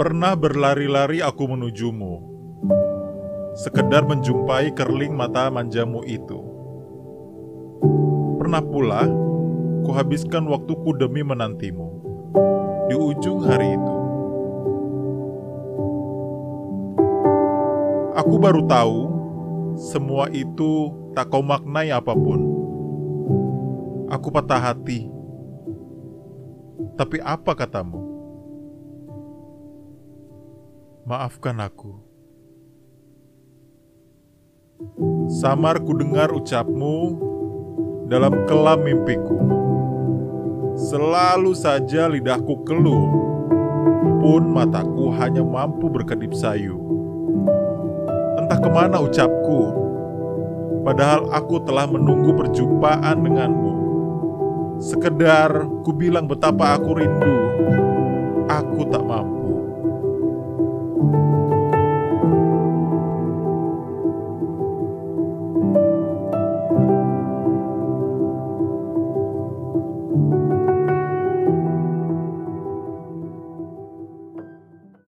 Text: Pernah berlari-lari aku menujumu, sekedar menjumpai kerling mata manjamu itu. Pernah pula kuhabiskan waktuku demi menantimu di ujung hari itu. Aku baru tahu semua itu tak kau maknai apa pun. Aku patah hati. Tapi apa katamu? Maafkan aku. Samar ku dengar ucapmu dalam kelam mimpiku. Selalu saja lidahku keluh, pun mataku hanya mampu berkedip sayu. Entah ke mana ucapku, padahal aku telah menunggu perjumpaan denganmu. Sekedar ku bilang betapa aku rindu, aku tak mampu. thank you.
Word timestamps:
Pernah 0.00 0.32
berlari-lari 0.32 1.20
aku 1.20 1.44
menujumu, 1.44 2.24
sekedar 3.52 4.00
menjumpai 4.08 4.72
kerling 4.72 5.12
mata 5.12 5.52
manjamu 5.52 6.00
itu. 6.08 6.40
Pernah 8.40 8.64
pula 8.64 9.04
kuhabiskan 9.84 10.48
waktuku 10.48 10.96
demi 10.96 11.20
menantimu 11.20 12.00
di 12.88 12.96
ujung 12.96 13.44
hari 13.44 13.76
itu. 13.76 13.96
Aku 18.24 18.40
baru 18.40 18.64
tahu 18.64 18.98
semua 19.76 20.32
itu 20.32 20.96
tak 21.12 21.28
kau 21.28 21.44
maknai 21.44 21.92
apa 21.92 22.16
pun. 22.16 22.40
Aku 24.08 24.32
patah 24.32 24.64
hati. 24.64 25.12
Tapi 26.96 27.20
apa 27.20 27.52
katamu? 27.52 28.19
Maafkan 31.08 31.56
aku. 31.64 31.96
Samar 35.32 35.80
ku 35.80 35.96
dengar 35.96 36.28
ucapmu 36.28 37.16
dalam 38.04 38.44
kelam 38.44 38.84
mimpiku. 38.84 39.40
Selalu 40.76 41.56
saja 41.56 42.04
lidahku 42.04 42.64
keluh, 42.68 43.08
pun 44.20 44.44
mataku 44.52 45.08
hanya 45.16 45.40
mampu 45.40 45.88
berkedip 45.88 46.36
sayu. 46.36 46.76
Entah 48.36 48.60
ke 48.60 48.68
mana 48.68 49.00
ucapku, 49.00 49.72
padahal 50.84 51.32
aku 51.32 51.64
telah 51.64 51.88
menunggu 51.88 52.36
perjumpaan 52.36 53.24
denganmu. 53.24 53.72
Sekedar 54.80 55.64
ku 55.80 55.96
bilang 55.96 56.28
betapa 56.28 56.76
aku 56.76 56.92
rindu, 56.92 57.36
aku 58.52 58.84
tak 58.88 59.00
mampu. 59.00 59.69
thank 61.00 61.14
you. 61.14 61.39